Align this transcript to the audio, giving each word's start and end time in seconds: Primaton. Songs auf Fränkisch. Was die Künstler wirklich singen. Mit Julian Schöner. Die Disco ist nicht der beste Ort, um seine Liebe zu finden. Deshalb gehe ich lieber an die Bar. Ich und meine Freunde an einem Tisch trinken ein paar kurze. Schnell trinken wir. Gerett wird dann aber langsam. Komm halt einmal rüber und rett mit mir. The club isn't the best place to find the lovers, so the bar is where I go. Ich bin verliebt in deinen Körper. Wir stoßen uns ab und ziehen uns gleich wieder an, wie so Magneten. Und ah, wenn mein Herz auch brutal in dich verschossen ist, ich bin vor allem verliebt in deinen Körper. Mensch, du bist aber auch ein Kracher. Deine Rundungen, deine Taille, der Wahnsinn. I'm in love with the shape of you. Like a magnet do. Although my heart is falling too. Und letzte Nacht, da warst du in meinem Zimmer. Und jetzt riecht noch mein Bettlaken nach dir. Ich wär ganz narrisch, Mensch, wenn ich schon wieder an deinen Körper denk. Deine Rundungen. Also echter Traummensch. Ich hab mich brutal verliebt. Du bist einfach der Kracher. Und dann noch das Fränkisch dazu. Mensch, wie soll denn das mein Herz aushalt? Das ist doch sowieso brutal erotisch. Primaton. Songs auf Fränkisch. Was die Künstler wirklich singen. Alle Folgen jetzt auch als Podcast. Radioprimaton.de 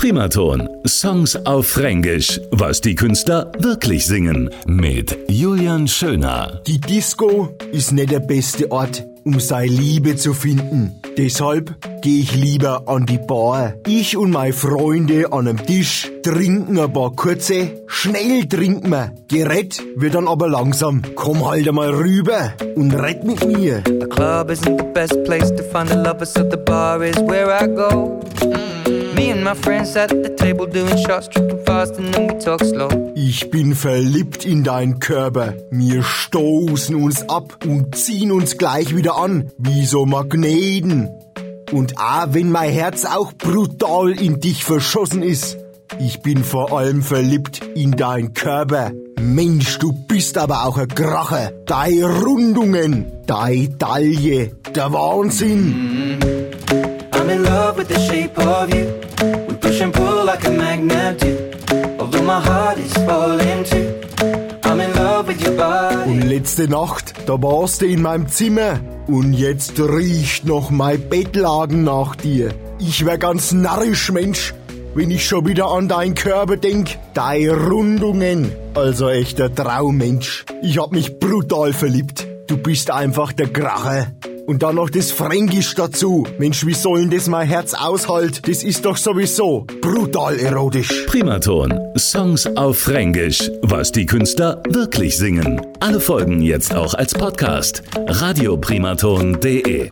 Primaton. 0.00 0.66
Songs 0.86 1.36
auf 1.44 1.66
Fränkisch. 1.66 2.40
Was 2.52 2.80
die 2.80 2.94
Künstler 2.94 3.52
wirklich 3.58 4.06
singen. 4.06 4.48
Mit 4.64 5.14
Julian 5.28 5.86
Schöner. 5.86 6.62
Die 6.66 6.80
Disco 6.80 7.50
ist 7.70 7.92
nicht 7.92 8.10
der 8.10 8.20
beste 8.20 8.72
Ort, 8.72 9.04
um 9.24 9.38
seine 9.38 9.70
Liebe 9.70 10.16
zu 10.16 10.32
finden. 10.32 10.94
Deshalb 11.18 11.74
gehe 12.00 12.22
ich 12.22 12.34
lieber 12.34 12.88
an 12.88 13.04
die 13.04 13.18
Bar. 13.18 13.74
Ich 13.86 14.16
und 14.16 14.30
meine 14.30 14.54
Freunde 14.54 15.34
an 15.34 15.46
einem 15.46 15.66
Tisch 15.66 16.10
trinken 16.22 16.78
ein 16.78 16.90
paar 16.90 17.14
kurze. 17.14 17.82
Schnell 17.86 18.46
trinken 18.48 18.88
wir. 18.88 19.12
Gerett 19.28 19.82
wird 19.96 20.14
dann 20.14 20.28
aber 20.28 20.48
langsam. 20.48 21.02
Komm 21.14 21.46
halt 21.46 21.68
einmal 21.68 21.90
rüber 21.90 22.54
und 22.74 22.94
rett 22.94 23.22
mit 23.24 23.46
mir. 23.46 23.82
The 23.86 24.08
club 24.08 24.48
isn't 24.48 24.78
the 24.78 24.92
best 24.94 25.22
place 25.24 25.54
to 25.54 25.62
find 25.64 25.90
the 25.90 25.96
lovers, 25.96 26.32
so 26.32 26.40
the 26.40 26.56
bar 26.56 27.02
is 27.04 27.16
where 27.16 27.50
I 27.50 27.66
go. 27.66 28.19
Ich 33.14 33.50
bin 33.50 33.74
verliebt 33.74 34.44
in 34.44 34.64
deinen 34.64 34.98
Körper. 34.98 35.54
Wir 35.70 36.02
stoßen 36.02 36.94
uns 36.94 37.28
ab 37.28 37.58
und 37.66 37.94
ziehen 37.94 38.32
uns 38.32 38.58
gleich 38.58 38.94
wieder 38.94 39.16
an, 39.16 39.50
wie 39.58 39.86
so 39.86 40.06
Magneten. 40.06 41.08
Und 41.72 41.94
ah, 41.96 42.28
wenn 42.30 42.50
mein 42.50 42.70
Herz 42.70 43.04
auch 43.04 43.32
brutal 43.32 44.12
in 44.12 44.40
dich 44.40 44.64
verschossen 44.64 45.22
ist, 45.22 45.56
ich 45.98 46.20
bin 46.20 46.44
vor 46.44 46.76
allem 46.76 47.02
verliebt 47.02 47.60
in 47.74 47.92
deinen 47.92 48.34
Körper. 48.34 48.92
Mensch, 49.20 49.78
du 49.78 49.92
bist 49.92 50.38
aber 50.38 50.66
auch 50.66 50.78
ein 50.78 50.88
Kracher. 50.88 51.52
Deine 51.66 52.04
Rundungen, 52.04 53.06
deine 53.26 53.76
Taille, 53.78 54.52
der 54.74 54.92
Wahnsinn. 54.92 56.18
I'm 57.12 57.28
in 57.28 57.42
love 57.44 57.76
with 57.76 57.88
the 57.88 58.00
shape 58.00 58.38
of 58.38 58.74
you. 58.74 58.99
Like 60.30 60.46
a 60.46 60.50
magnet 60.50 61.20
do. 61.20 61.30
Although 61.98 62.22
my 62.22 62.40
heart 62.40 62.78
is 62.78 62.92
falling 62.92 63.64
too. 63.64 63.86
Und 66.06 66.22
letzte 66.28 66.68
Nacht, 66.68 67.14
da 67.26 67.42
warst 67.42 67.82
du 67.82 67.86
in 67.86 68.02
meinem 68.02 68.28
Zimmer. 68.28 68.78
Und 69.08 69.32
jetzt 69.32 69.78
riecht 69.80 70.46
noch 70.46 70.70
mein 70.70 71.08
Bettlaken 71.08 71.82
nach 71.82 72.14
dir. 72.14 72.54
Ich 72.78 73.04
wär 73.04 73.18
ganz 73.18 73.52
narrisch, 73.52 74.12
Mensch, 74.12 74.54
wenn 74.94 75.10
ich 75.10 75.26
schon 75.26 75.46
wieder 75.46 75.66
an 75.66 75.88
deinen 75.88 76.14
Körper 76.14 76.56
denk. 76.56 76.96
Deine 77.14 77.68
Rundungen. 77.68 78.52
Also 78.74 79.08
echter 79.08 79.52
Traummensch. 79.52 80.44
Ich 80.62 80.78
hab 80.78 80.92
mich 80.92 81.18
brutal 81.18 81.72
verliebt. 81.72 82.26
Du 82.46 82.56
bist 82.56 82.90
einfach 82.90 83.32
der 83.32 83.48
Kracher. 83.48 84.06
Und 84.50 84.64
dann 84.64 84.74
noch 84.74 84.90
das 84.90 85.12
Fränkisch 85.12 85.76
dazu. 85.76 86.26
Mensch, 86.40 86.66
wie 86.66 86.74
soll 86.74 87.02
denn 87.02 87.10
das 87.10 87.28
mein 87.28 87.46
Herz 87.46 87.72
aushalt? 87.72 88.48
Das 88.48 88.64
ist 88.64 88.84
doch 88.84 88.96
sowieso 88.96 89.64
brutal 89.80 90.40
erotisch. 90.40 91.06
Primaton. 91.06 91.72
Songs 91.96 92.48
auf 92.56 92.80
Fränkisch. 92.80 93.48
Was 93.62 93.92
die 93.92 94.06
Künstler 94.06 94.60
wirklich 94.68 95.16
singen. 95.16 95.64
Alle 95.78 96.00
Folgen 96.00 96.42
jetzt 96.42 96.74
auch 96.74 96.94
als 96.94 97.14
Podcast. 97.14 97.84
Radioprimaton.de 97.94 99.88